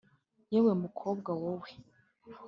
Yewe 0.51 0.71
mukobwa 0.81 1.31
wo 1.41 1.51
we! 1.61 1.71